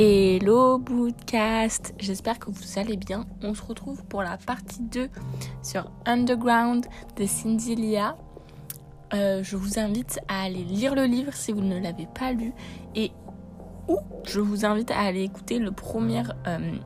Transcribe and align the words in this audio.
Hello 0.00 0.78
Bootcast, 0.78 1.92
j'espère 1.98 2.38
que 2.38 2.52
vous 2.52 2.78
allez 2.78 2.96
bien. 2.96 3.26
On 3.42 3.52
se 3.52 3.64
retrouve 3.64 4.04
pour 4.04 4.22
la 4.22 4.36
partie 4.36 4.80
2 4.80 5.08
sur 5.60 5.90
Underground 6.06 6.86
de 7.16 7.26
Cindy 7.26 7.74
Lia. 7.74 8.16
Euh, 9.12 9.42
je 9.42 9.56
vous 9.56 9.80
invite 9.80 10.20
à 10.28 10.42
aller 10.44 10.62
lire 10.62 10.94
le 10.94 11.02
livre 11.06 11.32
si 11.34 11.50
vous 11.50 11.62
ne 11.62 11.80
l'avez 11.80 12.06
pas 12.14 12.30
lu 12.30 12.52
et 12.94 13.10
ou 13.88 13.98
je 14.24 14.38
vous 14.38 14.64
invite 14.64 14.92
à 14.92 15.00
aller 15.00 15.24
écouter 15.24 15.58
le 15.58 15.72
premier 15.72 16.22
euh, 16.46 16.76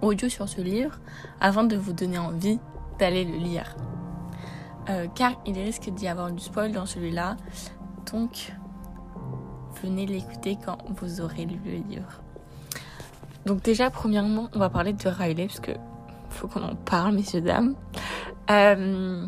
audio 0.00 0.30
sur 0.30 0.48
ce 0.48 0.62
livre 0.62 0.98
avant 1.42 1.64
de 1.64 1.76
vous 1.76 1.92
donner 1.92 2.16
envie 2.16 2.58
d'aller 2.98 3.26
le 3.26 3.36
lire. 3.36 3.76
Euh, 4.88 5.08
car 5.14 5.32
il 5.44 5.58
risque 5.58 5.90
d'y 5.90 6.08
avoir 6.08 6.32
du 6.32 6.42
spoil 6.42 6.72
dans 6.72 6.86
celui-là. 6.86 7.36
Donc 8.10 8.54
venez 9.82 10.06
l'écouter 10.06 10.56
quand 10.64 10.78
vous 10.88 11.20
aurez 11.20 11.44
lu 11.44 11.60
le 11.66 11.72
livre. 11.72 12.22
Donc 13.46 13.62
déjà, 13.62 13.90
premièrement, 13.90 14.48
on 14.54 14.58
va 14.58 14.70
parler 14.70 14.92
de 14.92 15.08
Riley, 15.08 15.46
parce 15.46 15.60
que 15.60 15.72
faut 16.28 16.48
qu'on 16.48 16.62
en 16.62 16.74
parle, 16.74 17.14
messieurs, 17.14 17.40
dames. 17.40 17.74
Euh, 18.50 19.26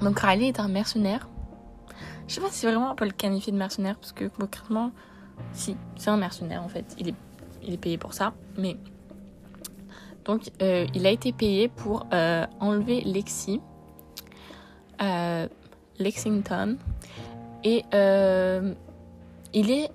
donc 0.00 0.18
Riley 0.20 0.48
est 0.48 0.60
un 0.60 0.68
mercenaire. 0.68 1.28
Je 2.28 2.34
sais 2.34 2.40
pas 2.40 2.50
si 2.50 2.66
vraiment 2.66 2.92
on 2.92 2.94
peut 2.94 3.04
le 3.04 3.12
qualifier 3.12 3.52
de 3.52 3.58
mercenaire, 3.58 3.96
parce 3.96 4.12
que 4.12 4.26
concrètement, 4.26 4.92
si, 5.52 5.76
c'est 5.96 6.10
un 6.10 6.16
mercenaire 6.16 6.62
en 6.62 6.68
fait. 6.68 6.84
Il 6.98 7.08
est, 7.08 7.76
payé 7.76 7.98
pour 7.98 8.14
ça. 8.14 8.32
Mais 8.56 8.76
donc, 10.24 10.50
euh, 10.62 10.86
il 10.94 11.06
a 11.06 11.10
été 11.10 11.32
payé 11.32 11.68
pour 11.68 12.06
euh, 12.12 12.46
enlever 12.60 13.00
Lexi, 13.02 13.60
Lexington, 15.98 16.76
et 17.64 17.84
il 19.52 19.70
est 19.70 19.90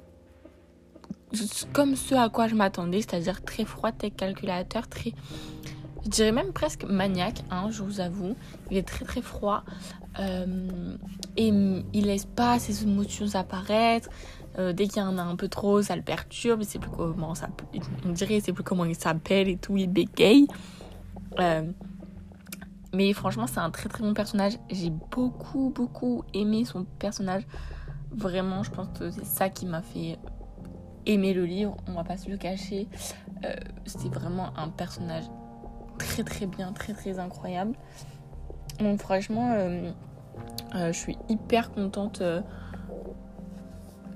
comme 1.73 1.95
ce 1.95 2.15
à 2.15 2.29
quoi 2.29 2.47
je 2.47 2.55
m'attendais, 2.55 3.01
c'est-à-dire 3.01 3.43
très 3.43 3.65
froid, 3.65 3.91
très 3.91 4.11
calculateur, 4.11 4.87
très, 4.87 5.13
je 6.03 6.09
dirais 6.09 6.31
même 6.31 6.53
presque 6.53 6.83
maniaque, 6.83 7.43
hein, 7.51 7.69
je 7.71 7.83
vous 7.83 7.99
avoue. 7.99 8.35
Il 8.71 8.77
est 8.77 8.87
très 8.87 9.05
très 9.05 9.21
froid 9.21 9.63
euh, 10.19 10.95
et 11.35 11.47
il 11.47 12.05
laisse 12.05 12.25
pas 12.25 12.59
ses 12.59 12.83
émotions 12.83 13.35
apparaître. 13.35 14.09
Euh, 14.57 14.73
dès 14.73 14.87
qu'il 14.87 15.01
y 15.01 15.05
en 15.05 15.17
a 15.17 15.21
un 15.21 15.35
peu 15.35 15.49
trop, 15.49 15.81
ça 15.81 15.95
le 15.95 16.01
perturbe. 16.01 16.61
Il 16.61 16.65
sait 16.65 16.79
plus 16.79 16.89
comment 16.89 17.35
ça, 17.35 17.49
on 18.05 18.09
dirait, 18.09 18.39
c'est 18.39 18.53
plus 18.53 18.63
comment 18.63 18.85
il 18.85 18.95
s'appelle 18.95 19.49
et 19.49 19.57
tout. 19.57 19.77
Il 19.77 19.87
bégaye. 19.87 20.47
Euh, 21.39 21.71
mais 22.93 23.13
franchement, 23.13 23.45
c'est 23.47 23.59
un 23.59 23.69
très 23.69 23.89
très 23.89 24.03
bon 24.03 24.13
personnage. 24.13 24.53
J'ai 24.71 24.89
beaucoup 24.89 25.71
beaucoup 25.75 26.23
aimé 26.33 26.65
son 26.65 26.85
personnage. 26.85 27.43
Vraiment, 28.11 28.63
je 28.63 28.71
pense 28.71 28.87
que 28.97 29.11
c'est 29.11 29.25
ça 29.25 29.49
qui 29.49 29.65
m'a 29.65 29.81
fait 29.81 30.17
aimer 31.07 31.33
le 31.33 31.45
livre, 31.45 31.75
on 31.87 31.93
va 31.93 32.03
pas 32.03 32.17
se 32.17 32.29
le 32.29 32.37
cacher. 32.37 32.87
Euh, 33.43 33.55
c'est 33.85 34.09
vraiment 34.09 34.49
un 34.57 34.69
personnage 34.69 35.23
très 35.97 36.23
très 36.23 36.45
bien, 36.45 36.71
très 36.73 36.93
très 36.93 37.17
incroyable. 37.17 37.73
Donc 38.79 38.99
franchement, 39.01 39.53
euh, 39.53 39.91
euh, 40.75 40.91
je 40.91 40.97
suis 40.97 41.17
hyper 41.29 41.71
contente. 41.71 42.21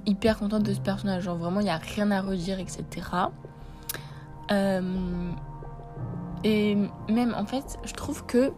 hyper 0.05 0.37
contente 0.37 0.63
de 0.63 0.73
ce 0.73 0.81
personnage. 0.81 1.23
Genre 1.23 1.37
vraiment, 1.37 1.61
il 1.61 1.63
n'y 1.63 1.69
a 1.69 1.77
rien 1.77 2.11
à 2.11 2.21
redire, 2.21 2.59
etc. 2.59 2.85
et 6.43 6.75
même 7.07 7.33
en 7.37 7.45
fait, 7.45 7.79
je 7.85 7.93
trouve 7.93 8.25
que 8.25 8.51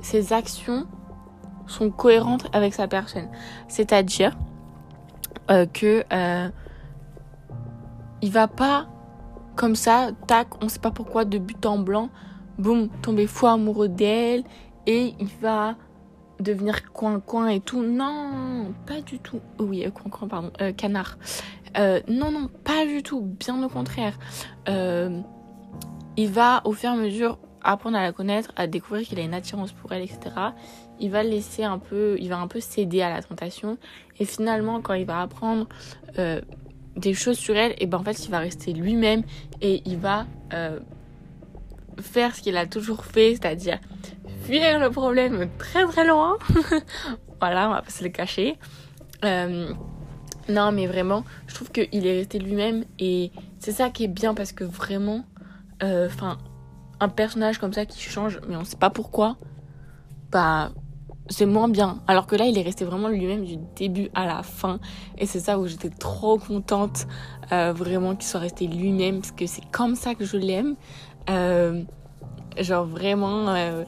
ses 0.00 0.32
actions 0.32 0.86
sont 1.66 1.90
cohérentes 1.90 2.46
avec 2.52 2.74
sa 2.74 2.86
personne. 2.86 3.28
C'est-à-dire 3.66 4.36
que 5.72 6.04
il 8.22 8.30
va 8.32 8.48
pas 8.48 8.88
comme 9.56 9.74
ça, 9.74 10.10
tac, 10.26 10.62
on 10.62 10.68
sait 10.68 10.78
pas 10.78 10.90
pourquoi, 10.90 11.24
de 11.24 11.38
but 11.38 11.64
en 11.66 11.78
blanc, 11.78 12.10
boum, 12.58 12.88
tomber 13.02 13.26
fou 13.26 13.46
amoureux 13.46 13.88
d'elle 13.88 14.44
et 14.86 15.14
il 15.18 15.28
va 15.40 15.76
devenir 16.38 16.92
coin-coin 16.92 17.48
et 17.48 17.60
tout. 17.60 17.82
Non, 17.82 18.74
pas 18.86 19.00
du 19.00 19.18
tout. 19.18 19.40
oui, 19.58 19.84
euh, 19.84 19.90
coin-coin, 19.90 20.28
pardon, 20.28 20.50
euh, 20.60 20.72
canard. 20.72 21.16
Euh, 21.78 22.00
non, 22.08 22.30
non, 22.30 22.48
pas 22.64 22.84
du 22.86 23.02
tout, 23.02 23.22
bien 23.22 23.62
au 23.62 23.68
contraire. 23.68 24.18
il 26.18 26.30
va 26.30 26.62
au 26.64 26.72
fur 26.72 26.90
et 26.90 26.92
à 26.92 26.96
mesure 26.96 27.38
apprendre 27.62 27.96
à 27.96 28.02
la 28.02 28.12
connaître, 28.12 28.52
à 28.56 28.66
découvrir 28.66 29.06
qu'il 29.06 29.18
a 29.18 29.22
une 29.22 29.34
attirance 29.34 29.72
pour 29.72 29.92
elle, 29.92 30.02
etc. 30.02 30.30
Il 31.00 31.10
va 31.10 31.22
laisser 31.22 31.64
un 31.64 31.78
peu, 31.78 32.16
il 32.20 32.28
va 32.28 32.38
un 32.38 32.46
peu 32.46 32.60
céder 32.60 33.02
à 33.02 33.10
la 33.10 33.22
tentation. 33.22 33.76
Et 34.18 34.24
finalement, 34.24 34.80
quand 34.80 34.94
il 34.94 35.04
va 35.04 35.20
apprendre 35.20 35.66
des 36.96 37.14
choses 37.14 37.38
sur 37.38 37.56
elle, 37.56 37.74
et 37.78 37.86
ben 37.86 37.98
en 37.98 38.04
fait 38.04 38.24
il 38.24 38.30
va 38.30 38.38
rester 38.38 38.72
lui-même 38.72 39.22
et 39.60 39.82
il 39.84 39.98
va 39.98 40.26
euh, 40.52 40.80
faire 42.00 42.34
ce 42.34 42.42
qu'il 42.42 42.56
a 42.56 42.66
toujours 42.66 43.04
fait, 43.04 43.34
c'est-à-dire 43.34 43.78
fuir 44.42 44.78
le 44.78 44.90
problème 44.90 45.48
très 45.58 45.84
très 45.86 46.06
loin. 46.06 46.36
voilà, 47.40 47.68
on 47.68 47.72
va 47.72 47.82
pas 47.82 47.90
se 47.90 48.02
le 48.02 48.10
cacher. 48.10 48.58
Euh, 49.24 49.72
non 50.48 50.72
mais 50.72 50.86
vraiment, 50.86 51.24
je 51.46 51.54
trouve 51.54 51.70
qu'il 51.70 52.06
est 52.06 52.18
resté 52.18 52.38
lui-même 52.38 52.84
et 52.98 53.32
c'est 53.58 53.72
ça 53.72 53.90
qui 53.90 54.04
est 54.04 54.08
bien 54.08 54.34
parce 54.34 54.52
que 54.52 54.64
vraiment, 54.64 55.24
euh, 55.82 56.06
enfin, 56.06 56.38
un 57.00 57.08
personnage 57.08 57.58
comme 57.58 57.72
ça 57.72 57.84
qui 57.84 58.00
change, 58.00 58.40
mais 58.48 58.56
on 58.56 58.64
sait 58.64 58.76
pas 58.76 58.90
pourquoi, 58.90 59.36
bah 60.30 60.70
c'est 61.28 61.46
moins 61.46 61.68
bien. 61.68 61.98
Alors 62.06 62.26
que 62.26 62.36
là, 62.36 62.46
il 62.46 62.56
est 62.58 62.62
resté 62.62 62.84
vraiment 62.84 63.08
lui-même 63.08 63.44
du 63.44 63.56
début 63.76 64.10
à 64.14 64.26
la 64.26 64.42
fin. 64.42 64.78
Et 65.18 65.26
c'est 65.26 65.40
ça 65.40 65.58
où 65.58 65.66
j'étais 65.66 65.90
trop 65.90 66.38
contente, 66.38 67.06
euh, 67.52 67.72
vraiment 67.72 68.14
qu'il 68.14 68.26
soit 68.26 68.40
resté 68.40 68.66
lui-même, 68.66 69.20
parce 69.20 69.32
que 69.32 69.46
c'est 69.46 69.68
comme 69.70 69.94
ça 69.94 70.14
que 70.14 70.24
je 70.24 70.36
l'aime. 70.36 70.76
Euh, 71.30 71.82
genre 72.58 72.86
vraiment, 72.86 73.48
euh, 73.48 73.84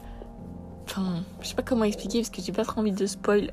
enfin, 0.85 1.23
je 1.41 1.47
sais 1.47 1.55
pas 1.55 1.63
comment 1.63 1.85
expliquer, 1.85 2.19
parce 2.19 2.29
que 2.29 2.41
j'ai 2.41 2.51
pas 2.51 2.65
trop 2.65 2.81
envie 2.81 2.91
de 2.91 3.05
spoil 3.05 3.51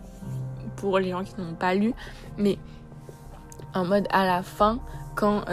pour 0.76 0.98
les 0.98 1.10
gens 1.10 1.24
qui 1.24 1.40
n'ont 1.40 1.54
pas 1.54 1.74
lu, 1.74 1.94
mais 2.36 2.58
en 3.74 3.84
mode 3.84 4.06
à 4.10 4.26
la 4.26 4.42
fin, 4.42 4.78
quand 5.14 5.44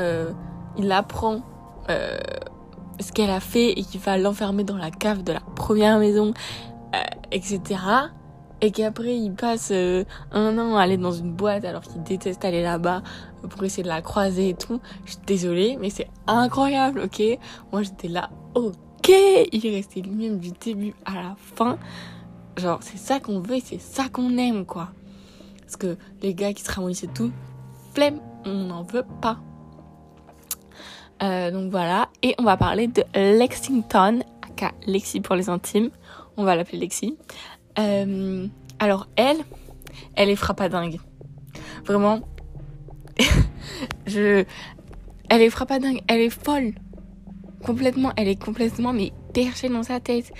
il 0.77 0.91
apprend 0.91 1.41
ce 1.87 3.11
qu'elle 3.13 3.29
a 3.29 3.39
fait 3.39 3.71
et 3.71 3.83
qu'il 3.83 4.01
va 4.01 4.17
l'enfermer 4.17 4.63
dans 4.63 4.77
la 4.77 4.91
cave 4.91 5.23
de 5.23 5.31
la 5.31 5.39
première 5.39 5.97
maison, 5.97 6.33
etc 7.31 7.77
et 8.63 8.71
qu'après 8.71 9.17
il 9.17 9.33
passe 9.33 9.71
euh, 9.73 10.05
un 10.31 10.57
an 10.57 10.77
à 10.77 10.83
aller 10.83 10.95
dans 10.95 11.11
une 11.11 11.33
boîte 11.33 11.65
alors 11.65 11.81
qu'il 11.81 12.01
déteste 12.01 12.45
aller 12.45 12.63
là-bas 12.63 13.03
pour 13.49 13.61
essayer 13.65 13.83
de 13.83 13.89
la 13.89 14.01
croiser 14.01 14.49
et 14.49 14.53
tout. 14.53 14.79
Je 15.03 15.11
suis 15.11 15.21
désolée, 15.27 15.77
mais 15.81 15.89
c'est 15.89 16.07
incroyable, 16.27 17.01
ok? 17.01 17.21
Moi 17.73 17.83
j'étais 17.83 18.07
là, 18.07 18.29
ok 18.55 19.09
Il 19.51 19.65
est 19.65 19.75
resté 19.75 20.01
lui-même 20.01 20.39
du 20.39 20.51
début 20.51 20.95
à 21.03 21.15
la 21.15 21.35
fin. 21.37 21.77
Genre, 22.55 22.79
c'est 22.81 22.97
ça 22.97 23.19
qu'on 23.19 23.41
veut 23.41 23.57
c'est 23.61 23.81
ça 23.81 24.07
qu'on 24.07 24.37
aime, 24.37 24.65
quoi. 24.65 24.91
Parce 25.59 25.75
que 25.75 25.97
les 26.21 26.33
gars 26.33 26.53
qui 26.53 26.63
se 26.63 26.71
ramollissent 26.71 27.03
et 27.03 27.07
tout, 27.07 27.31
flemme, 27.93 28.21
on 28.45 28.53
n'en 28.53 28.83
veut 28.83 29.05
pas. 29.21 29.39
Euh, 31.21 31.51
donc 31.51 31.69
voilà, 31.69 32.07
et 32.21 32.33
on 32.39 32.43
va 32.43 32.55
parler 32.55 32.87
de 32.87 33.03
Lexington, 33.13 34.21
aka 34.41 34.71
Lexi 34.87 35.19
pour 35.19 35.35
les 35.35 35.49
intimes. 35.49 35.89
On 36.37 36.45
va 36.45 36.55
l'appeler 36.55 36.77
Lexi. 36.77 37.17
Euh, 37.79 38.47
alors 38.79 39.07
elle, 39.15 39.37
elle 40.15 40.29
est 40.29 40.35
frappadingue. 40.35 40.99
Vraiment, 41.85 42.21
elle 44.07 44.45
est 45.29 45.49
frappadingue, 45.49 46.01
elle 46.07 46.21
est 46.21 46.29
folle. 46.29 46.73
Complètement, 47.63 48.11
elle 48.17 48.27
est 48.27 48.41
complètement 48.41 48.93
mais 48.93 49.11
perchée 49.33 49.69
dans 49.69 49.83
sa 49.83 49.99
tête. 49.99 50.31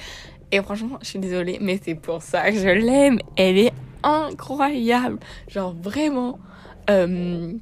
Et 0.52 0.62
franchement, 0.62 1.00
je 1.02 1.08
suis 1.08 1.20
désolée, 1.20 1.58
mais 1.62 1.80
c'est 1.84 1.96
pour 1.96 2.22
ça 2.22 2.52
que 2.52 2.58
je 2.58 2.68
l'aime. 2.68 3.20
Elle 3.36 3.58
est 3.58 3.74
incroyable. 4.04 5.20
Genre 5.48 5.74
vraiment. 5.74 6.40
Euh, 6.90 7.54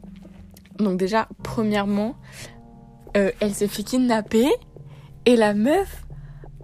donc 0.78 0.98
déjà, 0.98 1.28
premièrement, 1.44 2.16
euh, 3.16 3.32
elle 3.40 3.54
se 3.54 3.68
fait 3.68 3.84
kidnapper 3.84 4.50
et 5.26 5.36
la 5.36 5.54
meuf, 5.54 6.04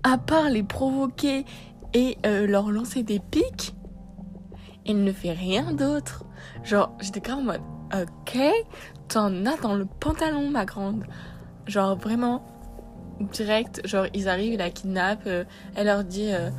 à 0.03 0.17
part 0.17 0.49
les 0.49 0.63
provoquer 0.63 1.45
et 1.97 2.15
euh, 2.27 2.45
leur 2.45 2.69
lancer 2.69 3.01
des 3.01 3.17
pics, 3.17 3.75
il 4.85 5.03
ne 5.03 5.11
fait 5.11 5.31
rien 5.31 5.73
d'autre. 5.73 6.25
Genre, 6.63 6.95
j'étais 7.01 7.21
quand 7.21 7.39
en 7.39 7.41
mode, 7.41 7.61
ok, 7.91 8.37
t'en 9.07 9.47
as 9.47 9.57
dans 9.57 9.73
le 9.73 9.85
pantalon, 9.85 10.47
ma 10.51 10.65
grande. 10.65 11.05
Genre, 11.65 11.97
vraiment, 11.97 12.45
direct, 13.19 13.81
genre, 13.87 14.05
ils 14.13 14.29
arrivent, 14.29 14.53
ils 14.53 14.59
la 14.59 14.69
kidnappent, 14.69 15.25
euh, 15.25 15.43
elle 15.75 15.87
leur 15.87 16.03
dit 16.03 16.31
euh, 16.31 16.51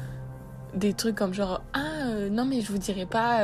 des 0.75 0.93
trucs 0.93 1.14
comme 1.14 1.32
genre, 1.32 1.62
ah, 1.73 2.29
non, 2.32 2.44
mais 2.44 2.61
je 2.61 2.73
vous 2.73 2.79
dirai 2.79 3.06
pas 3.06 3.43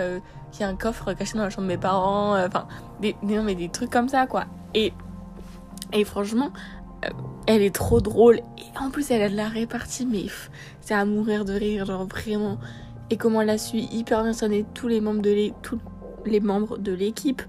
qu'il 0.50 0.62
y 0.62 0.64
a 0.64 0.68
un 0.68 0.74
coffre 0.74 1.12
caché 1.12 1.38
dans 1.38 1.44
la 1.44 1.50
chambre 1.50 1.68
de 1.68 1.74
mes 1.74 1.78
parents, 1.78 2.36
enfin, 2.44 2.66
des, 3.00 3.14
non, 3.22 3.44
mais 3.44 3.54
des 3.54 3.68
trucs 3.68 3.90
comme 3.90 4.08
ça, 4.08 4.26
quoi. 4.26 4.46
Et, 4.74 4.92
et 5.92 6.04
franchement, 6.04 6.50
elle 7.46 7.62
est 7.62 7.74
trop 7.74 8.00
drôle. 8.00 8.36
Et 8.58 8.78
en 8.78 8.90
plus, 8.90 9.10
elle 9.10 9.22
a 9.22 9.28
de 9.28 9.36
la 9.36 9.48
répartie, 9.48 10.06
mais 10.06 10.26
c'est 10.80 10.94
à 10.94 11.04
mourir 11.04 11.44
de 11.44 11.52
rire, 11.52 11.86
genre 11.86 12.06
vraiment. 12.06 12.58
Et 13.10 13.16
comment 13.16 13.42
elle 13.42 13.50
a 13.50 13.58
su 13.58 13.78
hyper 13.78 14.22
bien 14.22 14.32
sonner 14.32 14.64
tous 14.74 14.88
les 14.88 15.00
membres 15.00 15.22
de 15.22 15.30
l'équipe, 15.30 15.80
les 16.24 16.40
membres 16.40 16.78
de 16.78 16.92
l'équipe 16.92 17.42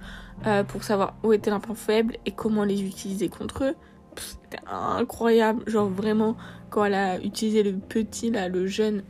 euh, 0.45 0.63
pour 0.63 0.83
savoir 0.83 1.15
où 1.23 1.31
étaient 1.33 1.49
leurs 1.49 1.61
points 1.61 1.75
faibles 1.75 2.17
et 2.25 2.31
comment 2.31 2.65
les 2.65 2.83
utiliser 2.83 3.29
contre 3.29 3.63
eux. 3.63 3.75
C'était 4.17 4.63
incroyable. 4.69 5.63
Genre 5.67 5.89
vraiment, 5.89 6.35
quand 6.69 6.85
elle 6.85 6.93
a 6.93 7.19
utilisé 7.19 7.63
le 7.63 7.73
petit, 7.73 8.31
là, 8.31 8.49
le 8.49 8.67
jeune 8.67 9.03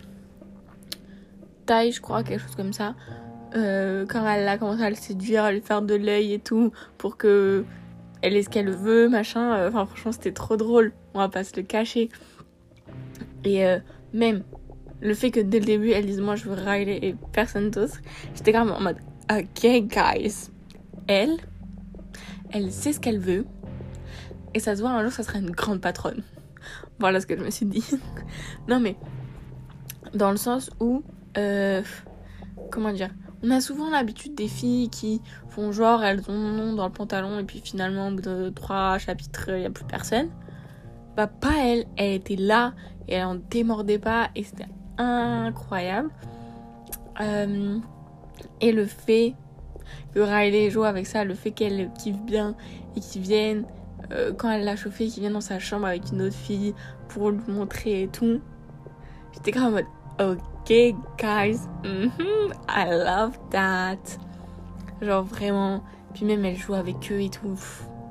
taille, 1.66 1.92
je 1.92 2.02
crois, 2.02 2.24
quelque 2.24 2.42
chose 2.42 2.56
comme 2.56 2.74
ça. 2.74 2.96
Euh, 3.56 4.06
quand 4.08 4.28
elle 4.28 4.48
a 4.48 4.58
commencé 4.58 4.84
à 4.84 4.90
le 4.90 4.96
séduire, 4.96 5.44
à 5.44 5.52
lui 5.52 5.62
faire 5.62 5.82
de 5.82 5.96
l'œil 5.96 6.34
et 6.34 6.40
tout, 6.40 6.72
pour 6.98 7.18
que 7.18 7.66
elle 8.22 8.36
ait 8.36 8.44
ce 8.44 8.50
qu'elle 8.50 8.70
veut, 8.70 9.10
machin. 9.10 9.54
Euh, 9.54 9.70
enfin, 9.70 9.86
franchement, 9.86 10.12
c'était 10.12 10.32
trop 10.32 10.58
drôle. 10.58 10.94
On 11.14 11.20
va 11.20 11.30
pas 11.30 11.44
se 11.44 11.56
le 11.56 11.64
cacher. 11.64 12.10
Et 13.44 13.66
euh, 13.66 13.80
même 14.14 14.44
le 15.02 15.14
fait 15.14 15.32
que 15.32 15.40
dès 15.40 15.60
le 15.60 15.66
début, 15.66 15.92
elle 15.92 16.06
dise 16.06 16.22
Moi, 16.22 16.36
je 16.36 16.46
veux 16.46 16.54
Riley 16.54 17.00
et 17.02 17.16
personne 17.34 17.70
d'autre, 17.72 18.00
j'étais 18.34 18.52
quand 18.52 18.66
même 18.66 18.74
en 18.74 18.82
mode 18.82 18.98
Ok, 19.32 19.62
guys. 19.62 20.50
Elle, 21.08 21.38
elle 22.52 22.72
sait 22.72 22.94
ce 22.94 23.00
qu'elle 23.00 23.20
veut. 23.20 23.46
Et 24.54 24.60
ça 24.60 24.76
se 24.76 24.82
voit 24.82 24.92
un 24.92 25.04
jour, 25.04 25.12
ça 25.12 25.24
sera 25.24 25.40
une 25.40 25.52
grande 25.52 25.82
patronne. 25.82 26.24
Voilà 27.00 27.20
ce 27.20 27.28
que 27.28 27.38
je 27.38 27.44
me 27.44 27.50
suis 27.50 27.66
dit. 27.66 27.86
non, 28.68 28.80
mais 28.80 28.96
dans 30.14 30.32
le 30.32 30.38
sens 30.38 30.70
où. 30.80 31.04
Euh, 31.38 31.84
comment 32.72 32.94
dire 32.94 33.10
On 33.48 33.52
a 33.52 33.62
souvent 33.62 33.92
l'habitude 33.92 34.34
des 34.34 34.48
filles 34.48 34.90
qui 34.90 35.22
font 35.50 35.72
genre, 35.72 36.04
elles 36.04 36.22
ont 36.30 36.34
nom 36.34 36.74
dans 36.74 36.88
le 36.88 36.92
pantalon, 36.92 37.38
et 37.38 37.44
puis 37.44 37.62
finalement, 37.64 38.08
au 38.08 38.12
bout 38.12 38.22
de 38.22 38.50
trois 38.50 38.98
chapitres, 38.98 39.50
il 39.50 39.60
n'y 39.60 39.66
a 39.68 39.70
plus 39.70 39.86
personne. 39.86 40.30
Bah, 41.16 41.28
pas 41.28 41.54
elle. 41.64 41.86
Elle 41.96 42.14
était 42.14 42.38
là, 42.38 42.74
et 43.08 43.14
elle 43.14 43.26
en 43.26 43.36
démordait 43.36 44.00
pas, 44.00 44.30
et 44.36 44.44
c'était 44.44 44.66
incroyable. 44.98 46.10
Euh, 47.22 47.78
et 48.62 48.72
le 48.72 48.86
fait 48.88 49.36
que 50.16 50.22
Riley 50.22 50.72
joue 50.72 50.84
avec 50.84 51.06
ça, 51.06 51.24
le 51.24 51.36
fait 51.36 51.52
qu'elle 51.52 51.92
kiffe 52.00 52.20
bien 52.22 52.56
et 52.96 53.00
qu'ils 53.00 53.22
viennent, 53.22 53.66
euh, 54.12 54.34
quand 54.34 54.50
elle 54.50 54.66
l'a 54.66 54.76
chauffé, 54.76 55.06
qu'ils 55.06 55.22
viennent 55.22 55.34
dans 55.34 55.42
sa 55.42 55.60
chambre 55.60 55.86
avec 55.86 56.10
une 56.12 56.24
autre 56.24 56.36
fille 56.36 56.74
pour 57.10 57.30
lui 57.30 57.44
montrer 57.48 58.04
et 58.04 58.08
tout. 58.08 58.42
J'étais 59.34 59.52
quand 59.52 59.70
même 59.70 59.86
en 60.20 60.26
mode, 60.26 60.38
ok, 60.38 60.44
guys, 60.66 61.68
mm-hmm, 61.84 62.54
I 62.68 62.86
love 62.90 63.38
that. 63.52 64.18
Genre 65.02 65.24
vraiment. 65.24 65.84
Puis 66.14 66.26
même 66.26 66.46
elle 66.46 66.58
joue 66.58 66.74
avec 66.74 67.12
eux 67.12 67.22
et 67.22 67.30
tout. 67.30 67.60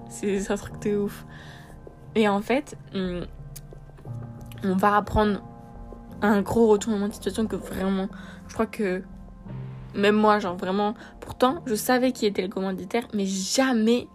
C'est 0.09 0.51
un 0.51 0.57
truc 0.57 0.81
de 0.83 0.97
ouf. 0.97 1.25
Et 2.15 2.29
en 2.29 2.41
fait, 2.41 2.77
mm, 2.95 3.23
on 4.65 4.77
va 4.77 4.97
apprendre 4.97 5.43
un 6.23 6.43
gros 6.43 6.69
retournement 6.69 7.09
de 7.09 7.13
situation 7.13 7.47
que 7.47 7.57
vraiment, 7.57 8.09
je 8.47 8.55
crois 8.55 8.67
que 8.67 9.03
même 9.95 10.17
moi, 10.17 10.39
genre 10.39 10.57
vraiment, 10.57 10.95
pourtant, 11.21 11.63
je 11.67 11.75
savais 11.75 12.13
qui 12.13 12.27
était 12.27 12.43
le 12.43 12.49
commanditaire, 12.49 13.09
mais 13.15 13.27
jamais 13.27 14.07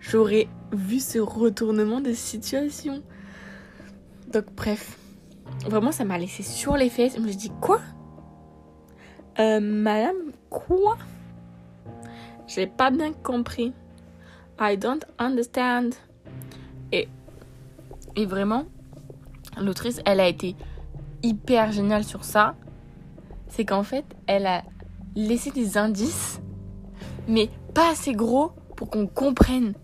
j'aurais 0.00 0.48
vu 0.72 1.00
ce 1.00 1.18
retournement 1.18 2.00
de 2.00 2.12
situation. 2.12 3.02
Donc, 4.32 4.46
bref, 4.56 4.98
vraiment, 5.66 5.92
ça 5.92 6.04
m'a 6.04 6.18
laissé 6.18 6.42
sur 6.42 6.76
les 6.76 6.90
fesses. 6.90 7.16
Je 7.16 7.20
me 7.20 7.28
suis 7.28 7.36
dit, 7.36 7.52
quoi? 7.60 7.80
Euh, 9.38 9.60
Madame, 9.60 10.32
quoi? 10.50 10.96
J'ai 12.46 12.66
pas 12.66 12.90
bien 12.90 13.12
compris. 13.12 13.72
I 14.60 14.76
don't 14.76 15.00
understand. 15.18 15.90
Et, 16.92 17.08
et 18.16 18.26
vraiment, 18.26 18.64
l'autrice, 19.60 20.00
elle 20.04 20.20
a 20.20 20.28
été 20.28 20.54
hyper 21.22 21.72
géniale 21.72 22.04
sur 22.04 22.24
ça. 22.24 22.54
C'est 23.48 23.64
qu'en 23.64 23.82
fait, 23.82 24.04
elle 24.26 24.46
a 24.46 24.62
laissé 25.16 25.50
des 25.50 25.78
indices, 25.78 26.40
mais 27.28 27.50
pas 27.72 27.90
assez 27.90 28.12
gros 28.12 28.52
pour 28.76 28.90
qu'on 28.90 29.06
comprenne. 29.06 29.74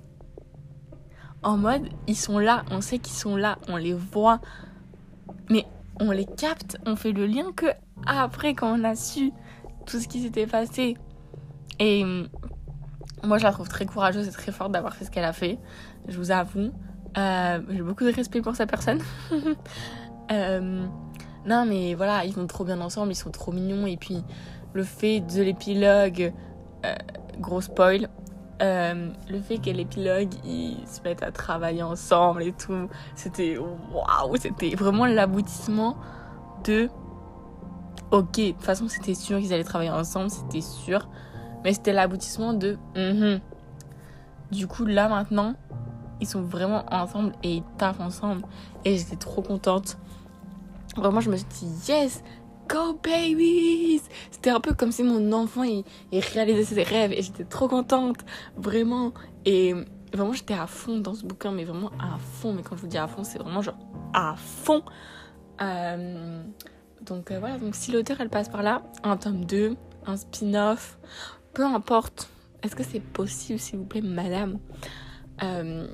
En 1.42 1.56
mode, 1.56 1.88
ils 2.06 2.16
sont 2.16 2.38
là, 2.38 2.64
on 2.70 2.80
sait 2.80 2.98
qu'ils 2.98 3.14
sont 3.16 3.36
là, 3.36 3.58
on 3.68 3.76
les 3.76 3.94
voit, 3.94 4.40
mais 5.50 5.66
on 6.00 6.10
les 6.10 6.24
capte, 6.24 6.78
on 6.86 6.96
fait 6.96 7.12
le 7.12 7.26
lien 7.26 7.52
que 7.54 7.66
après 8.06 8.54
quand 8.54 8.78
on 8.78 8.84
a 8.84 8.94
su 8.94 9.32
tout 9.86 10.00
ce 10.00 10.08
qui 10.08 10.22
s'était 10.22 10.46
passé. 10.46 10.96
Et 11.78 12.04
hum, 12.04 12.28
moi, 13.24 13.38
je 13.38 13.44
la 13.44 13.52
trouve 13.52 13.68
très 13.68 13.86
courageuse 13.86 14.28
et 14.28 14.30
très 14.30 14.52
forte 14.52 14.72
d'avoir 14.72 14.94
fait 14.94 15.04
ce 15.04 15.10
qu'elle 15.10 15.24
a 15.24 15.32
fait. 15.32 15.58
Je 16.08 16.16
vous 16.16 16.30
avoue. 16.30 16.70
Euh, 17.18 17.60
j'ai 17.68 17.82
beaucoup 17.82 18.04
de 18.04 18.12
respect 18.12 18.40
pour 18.40 18.54
sa 18.56 18.66
personne. 18.66 19.00
euh, 20.32 20.86
non, 21.46 21.66
mais 21.66 21.94
voilà, 21.94 22.24
ils 22.24 22.34
vont 22.34 22.46
trop 22.46 22.64
bien 22.64 22.80
ensemble, 22.80 23.12
ils 23.12 23.16
sont 23.16 23.30
trop 23.30 23.52
mignons. 23.52 23.86
Et 23.86 23.96
puis, 23.96 24.22
le 24.72 24.84
fait 24.84 25.20
de 25.20 25.42
l'épilogue, 25.42 26.32
euh, 26.84 26.94
gros 27.38 27.60
spoil, 27.60 28.08
euh, 28.60 29.10
le 29.28 29.40
fait 29.40 29.58
que 29.58 29.70
l'épilogue, 29.70 30.28
ils 30.44 30.76
se 30.86 31.00
mettent 31.02 31.22
à 31.22 31.30
travailler 31.30 31.82
ensemble 31.82 32.42
et 32.42 32.52
tout, 32.52 32.88
c'était 33.14 33.56
waouh, 33.58 34.36
c'était 34.36 34.74
vraiment 34.74 35.06
l'aboutissement 35.06 35.96
de. 36.64 36.88
Ok, 38.10 38.36
de 38.36 38.50
toute 38.50 38.62
façon, 38.62 38.88
c'était 38.88 39.14
sûr 39.14 39.38
qu'ils 39.38 39.52
allaient 39.52 39.64
travailler 39.64 39.90
ensemble, 39.90 40.30
c'était 40.30 40.60
sûr. 40.60 41.08
Mais 41.64 41.72
c'était 41.72 41.92
l'aboutissement 41.92 42.52
de. 42.52 42.76
Mm-hmm. 42.96 43.40
Du 44.50 44.66
coup, 44.66 44.84
là 44.84 45.08
maintenant, 45.08 45.54
ils 46.20 46.26
sont 46.26 46.42
vraiment 46.42 46.84
ensemble 46.92 47.32
et 47.42 47.56
ils 47.56 47.64
taffent 47.78 48.00
ensemble. 48.00 48.42
Et 48.84 48.96
j'étais 48.96 49.16
trop 49.16 49.42
contente. 49.42 49.96
Vraiment, 50.96 51.20
je 51.20 51.30
me 51.30 51.36
suis 51.36 51.46
dit, 51.46 51.68
yes, 51.88 52.22
go 52.70 52.98
babies 53.02 54.02
C'était 54.30 54.50
un 54.50 54.60
peu 54.60 54.74
comme 54.74 54.92
si 54.92 55.02
mon 55.02 55.32
enfant, 55.32 55.62
il, 55.64 55.84
réalisait 56.12 56.74
ses 56.74 56.82
rêves. 56.82 57.12
Et 57.12 57.22
j'étais 57.22 57.44
trop 57.44 57.68
contente, 57.68 58.18
vraiment. 58.56 59.12
Et 59.44 59.74
vraiment, 60.12 60.32
j'étais 60.32 60.54
à 60.54 60.66
fond 60.66 60.98
dans 60.98 61.14
ce 61.14 61.24
bouquin, 61.24 61.52
mais 61.52 61.64
vraiment 61.64 61.90
à 61.98 62.18
fond. 62.18 62.52
Mais 62.52 62.62
quand 62.62 62.76
je 62.76 62.82
vous 62.82 62.88
dis 62.88 62.98
à 62.98 63.08
fond, 63.08 63.24
c'est 63.24 63.38
vraiment 63.38 63.62
genre 63.62 63.78
à 64.14 64.34
fond. 64.36 64.82
Euh, 65.60 66.42
donc 67.02 67.30
euh, 67.30 67.38
voilà, 67.38 67.58
donc 67.58 67.74
si 67.74 67.92
l'auteur, 67.92 68.20
elle 68.20 68.30
passe 68.30 68.48
par 68.48 68.62
là, 68.62 68.82
un 69.02 69.16
tome 69.16 69.44
2, 69.44 69.76
un 70.06 70.16
spin-off, 70.16 70.98
peu 71.54 71.64
importe. 71.64 72.28
Est-ce 72.62 72.76
que 72.76 72.82
c'est 72.82 73.00
possible, 73.00 73.58
s'il 73.58 73.78
vous 73.78 73.84
plaît, 73.86 74.02
madame? 74.02 74.58
Euh, 75.42 75.86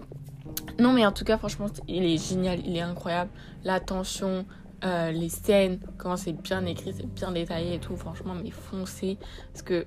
Non, 0.78 0.92
mais 0.92 1.06
en 1.06 1.12
tout 1.12 1.24
cas, 1.24 1.38
franchement, 1.38 1.66
il 1.88 2.04
est 2.04 2.18
génial, 2.18 2.60
il 2.66 2.76
est 2.76 2.80
incroyable. 2.80 3.30
La 3.64 3.78
tension, 3.78 4.44
euh, 4.84 5.10
les 5.10 5.28
scènes, 5.28 5.80
comment 5.96 6.16
c'est 6.16 6.32
bien 6.32 6.64
écrit, 6.66 6.94
c'est 6.96 7.06
bien 7.06 7.32
détaillé 7.32 7.74
et 7.74 7.78
tout. 7.78 7.96
Franchement, 7.96 8.34
mais 8.34 8.50
foncez. 8.50 9.18
Parce 9.52 9.62
que 9.62 9.84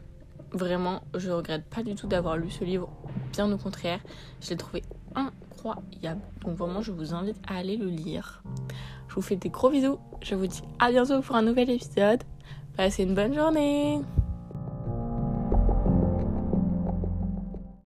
vraiment, 0.51 1.01
je 1.15 1.29
regrette 1.31 1.65
pas 1.65 1.83
du 1.83 1.95
tout 1.95 2.07
d'avoir 2.07 2.37
lu 2.37 2.49
ce 2.49 2.63
livre. 2.63 2.89
Bien 3.33 3.51
au 3.51 3.57
contraire, 3.57 3.99
je 4.41 4.49
l'ai 4.49 4.57
trouvé 4.57 4.83
incroyable. 5.15 6.21
Donc 6.41 6.57
vraiment, 6.57 6.81
je 6.81 6.91
vous 6.91 7.13
invite 7.13 7.37
à 7.47 7.57
aller 7.57 7.77
le 7.77 7.87
lire. 7.87 8.43
Je 9.07 9.15
vous 9.15 9.21
fais 9.21 9.35
des 9.35 9.49
gros 9.49 9.69
bisous. 9.69 9.99
Je 10.21 10.35
vous 10.35 10.47
dis 10.47 10.61
à 10.79 10.91
bientôt 10.91 11.21
pour 11.21 11.35
un 11.35 11.41
nouvel 11.41 11.69
épisode. 11.69 12.23
Passez 12.75 13.03
une 13.03 13.15
bonne 13.15 13.33
journée. 13.33 14.01